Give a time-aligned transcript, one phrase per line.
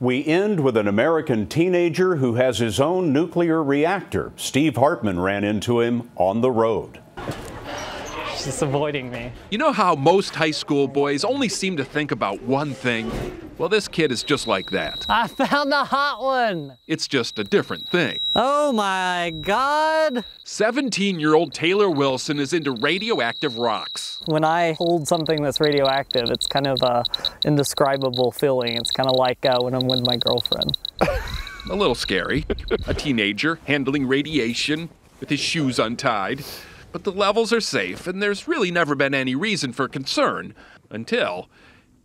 [0.00, 4.32] We end with an American teenager who has his own nuclear reactor.
[4.34, 7.00] Steve Hartman ran into him on the road.
[8.44, 9.32] She's avoiding me.
[9.50, 13.12] You know how most high school boys only seem to think about one thing?
[13.58, 15.04] Well, this kid is just like that.
[15.10, 16.78] I found the hot one.
[16.86, 18.18] It's just a different thing.
[18.34, 20.24] Oh my God.
[20.44, 24.22] 17 year old Taylor Wilson is into radioactive rocks.
[24.24, 27.04] When I hold something that's radioactive, it's kind of a
[27.44, 28.78] indescribable feeling.
[28.78, 30.78] It's kind of like uh, when I'm with my girlfriend.
[31.70, 32.46] a little scary.
[32.86, 34.88] a teenager handling radiation
[35.20, 36.42] with his shoes untied.
[36.92, 40.54] But the levels are safe, and there's really never been any reason for concern
[40.90, 41.48] until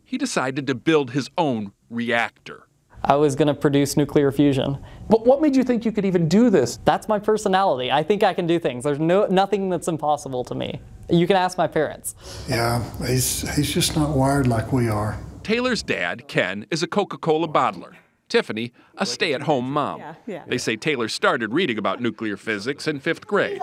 [0.04, 2.68] he decided to build his own reactor.
[3.04, 4.78] I was going to produce nuclear fusion.
[5.10, 6.78] But what made you think you could even do this?
[6.86, 7.92] That's my personality.
[7.92, 8.84] I think I can do things.
[8.84, 10.82] There's no nothing that's impossible to me.
[11.10, 12.16] You can ask my parents.
[12.48, 15.20] Yeah, he's he's just not wired like we are.
[15.44, 17.94] Taylor's dad, Ken, is a Coca-Cola bottler.
[18.28, 20.00] Tiffany, a stay-at-home mom.
[20.00, 20.44] Yeah, yeah.
[20.48, 23.62] They say Taylor started reading about nuclear physics in fifth grade.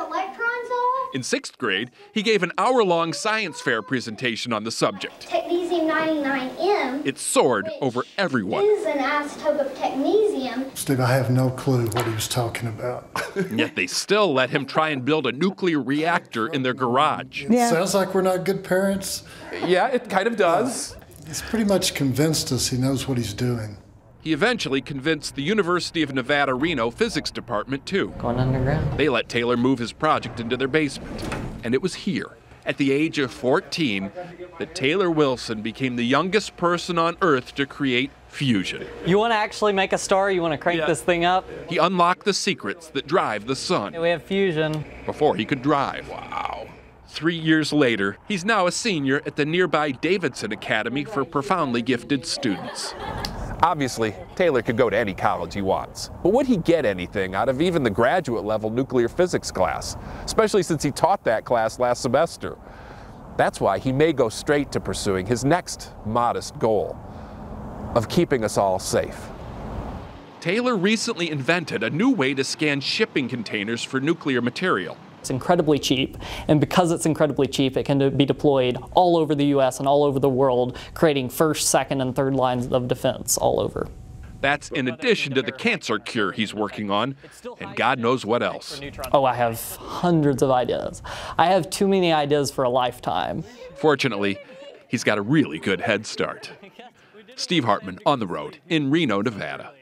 [1.13, 5.29] In sixth grade, he gave an hour long science fair presentation on the subject.
[5.29, 7.07] Technetium 99M.
[7.07, 8.65] It soared over everyone.
[8.65, 10.75] is an isotope of technetium.
[10.77, 13.09] Steve, I have no clue what he was talking about.
[13.51, 17.45] Yet they still let him try and build a nuclear reactor in their garage.
[17.49, 17.71] Yeah.
[17.71, 19.25] Sounds like we're not good parents.
[19.67, 20.97] Yeah, it kind of does.
[21.27, 23.77] He's pretty much convinced us he knows what he's doing.
[24.23, 28.15] He eventually convinced the University of Nevada, Reno physics department too.
[28.19, 28.97] Going underground.
[28.97, 31.28] They let Taylor move his project into their basement.
[31.65, 32.31] And it was here,
[32.65, 34.12] at the age of 14,
[34.61, 38.87] that Taylor Wilson became the youngest person on Earth to create fusion.
[39.05, 40.31] You want to actually make a star?
[40.31, 40.87] You want to crank yeah.
[40.87, 41.45] this thing up?
[41.69, 44.00] He unlocked the secrets that drive the sun.
[44.00, 44.84] We have fusion.
[45.05, 46.09] Before he could drive.
[46.09, 46.69] Wow.
[47.09, 52.25] Three years later, he's now a senior at the nearby Davidson Academy for profoundly gifted
[52.25, 52.95] students.
[53.63, 56.11] Obviously, Taylor could go to any college he wants.
[56.25, 60.65] But would he get anything out of even the graduate level nuclear physics class, especially
[60.65, 62.59] since he taught that class last semester?
[63.37, 66.99] That's why he may go straight to pursuing his next modest goal
[67.95, 69.28] of keeping us all safe.
[70.41, 74.97] Taylor recently invented a new way to scan shipping containers for nuclear material.
[75.22, 76.19] It's incredibly cheap,
[76.49, 80.03] and because it's incredibly cheap, it can be deployed all over the US and all
[80.03, 83.87] over the world, creating first, second, and third lines of defense all over.
[84.41, 87.15] That's in addition to the cancer cure he's working on,
[87.60, 88.81] and God knows what else.
[89.12, 91.03] Oh, I have hundreds of ideas.
[91.39, 93.44] I have too many ideas for a lifetime.
[93.77, 94.39] Fortunately,
[94.89, 96.50] he's got a really good head start.
[97.37, 99.72] Steve Hartman on the road in Reno, Nevada.